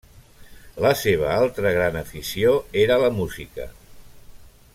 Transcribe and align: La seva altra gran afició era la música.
La 0.85 0.93
seva 1.01 1.27
altra 1.33 1.73
gran 1.75 1.99
afició 2.01 2.55
era 2.85 2.99
la 3.05 3.13
música. 3.19 3.71